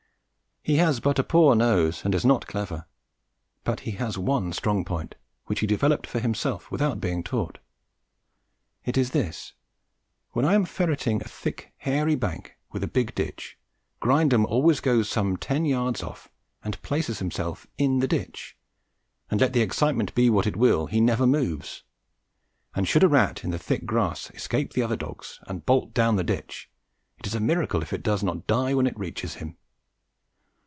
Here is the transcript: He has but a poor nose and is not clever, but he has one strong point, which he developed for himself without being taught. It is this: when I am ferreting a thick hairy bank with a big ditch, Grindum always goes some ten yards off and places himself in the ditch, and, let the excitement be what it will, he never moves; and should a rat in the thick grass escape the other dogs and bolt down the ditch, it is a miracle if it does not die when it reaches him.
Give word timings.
He 0.63 0.75
has 0.75 0.99
but 0.99 1.17
a 1.17 1.23
poor 1.23 1.55
nose 1.55 2.05
and 2.05 2.13
is 2.13 2.23
not 2.23 2.45
clever, 2.45 2.85
but 3.63 3.79
he 3.79 3.91
has 3.93 4.15
one 4.19 4.53
strong 4.53 4.85
point, 4.85 5.15
which 5.47 5.61
he 5.61 5.65
developed 5.65 6.05
for 6.05 6.19
himself 6.19 6.69
without 6.69 7.01
being 7.01 7.23
taught. 7.23 7.57
It 8.85 8.95
is 8.95 9.09
this: 9.09 9.53
when 10.33 10.45
I 10.45 10.53
am 10.53 10.65
ferreting 10.65 11.19
a 11.23 11.27
thick 11.27 11.73
hairy 11.77 12.13
bank 12.13 12.57
with 12.71 12.83
a 12.83 12.87
big 12.87 13.15
ditch, 13.15 13.57
Grindum 13.99 14.45
always 14.45 14.81
goes 14.81 15.09
some 15.09 15.35
ten 15.35 15.65
yards 15.65 16.03
off 16.03 16.29
and 16.63 16.79
places 16.83 17.17
himself 17.17 17.65
in 17.79 17.97
the 17.97 18.07
ditch, 18.07 18.55
and, 19.31 19.41
let 19.41 19.53
the 19.53 19.61
excitement 19.61 20.13
be 20.13 20.29
what 20.29 20.45
it 20.45 20.55
will, 20.55 20.85
he 20.85 21.01
never 21.01 21.25
moves; 21.25 21.81
and 22.75 22.87
should 22.87 23.03
a 23.03 23.07
rat 23.09 23.43
in 23.43 23.49
the 23.49 23.57
thick 23.57 23.83
grass 23.87 24.29
escape 24.35 24.73
the 24.73 24.83
other 24.83 24.95
dogs 24.95 25.39
and 25.47 25.65
bolt 25.65 25.91
down 25.95 26.17
the 26.17 26.23
ditch, 26.23 26.69
it 27.17 27.25
is 27.25 27.33
a 27.33 27.39
miracle 27.39 27.81
if 27.81 27.91
it 27.91 28.03
does 28.03 28.21
not 28.21 28.45
die 28.45 28.75
when 28.75 28.85
it 28.85 28.99
reaches 28.99 29.33
him. 29.35 29.57